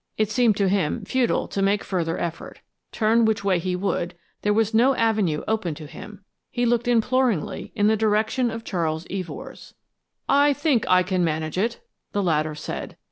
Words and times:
It 0.17 0.31
seemed 0.31 0.57
to 0.57 0.67
him 0.67 1.05
futile 1.05 1.47
to 1.49 1.61
make 1.61 1.83
further 1.83 2.17
effort. 2.17 2.61
Turn 2.91 3.23
which 3.23 3.43
way 3.43 3.59
he 3.59 3.75
would, 3.75 4.15
there 4.41 4.51
was 4.51 4.73
no 4.73 4.95
avenue 4.95 5.43
open 5.47 5.75
to 5.75 5.85
him. 5.85 6.25
He 6.49 6.65
looked 6.65 6.87
imploringly 6.87 7.71
in 7.75 7.85
the 7.85 7.95
direction 7.95 8.49
of 8.49 8.63
Charles 8.63 9.05
Evors. 9.11 9.75
"I 10.27 10.53
think 10.53 10.85
I 10.87 11.03
can 11.03 11.23
manage 11.23 11.59
it," 11.59 11.81
the 12.13 12.23
latter 12.23 12.55
said. 12.55 12.97